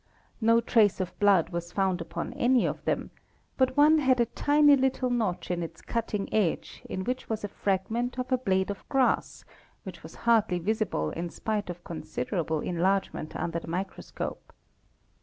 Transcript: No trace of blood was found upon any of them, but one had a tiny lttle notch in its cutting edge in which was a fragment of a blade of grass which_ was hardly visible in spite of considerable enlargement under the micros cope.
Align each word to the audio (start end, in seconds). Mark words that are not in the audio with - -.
No 0.41 0.61
trace 0.61 0.99
of 0.99 1.13
blood 1.19 1.49
was 1.49 1.71
found 1.71 2.01
upon 2.01 2.33
any 2.33 2.65
of 2.65 2.83
them, 2.85 3.11
but 3.55 3.77
one 3.77 3.99
had 3.99 4.19
a 4.19 4.25
tiny 4.25 4.75
lttle 4.75 5.11
notch 5.11 5.51
in 5.51 5.61
its 5.61 5.79
cutting 5.83 6.27
edge 6.33 6.81
in 6.89 7.03
which 7.03 7.29
was 7.29 7.43
a 7.43 7.47
fragment 7.47 8.17
of 8.17 8.31
a 8.31 8.37
blade 8.39 8.71
of 8.71 8.83
grass 8.89 9.45
which_ 9.83 9.99
was 10.01 10.15
hardly 10.25 10.57
visible 10.57 11.11
in 11.11 11.29
spite 11.29 11.69
of 11.69 11.83
considerable 11.83 12.61
enlargement 12.61 13.35
under 13.35 13.59
the 13.59 13.67
micros 13.67 14.11
cope. 14.15 14.51